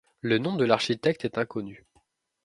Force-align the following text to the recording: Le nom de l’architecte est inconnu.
Le 0.21 0.39
nom 0.39 0.55
de 0.55 0.65
l’architecte 0.65 1.25
est 1.25 1.37
inconnu. 1.37 1.85